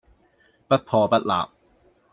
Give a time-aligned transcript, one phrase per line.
[0.67, 1.31] 不破不立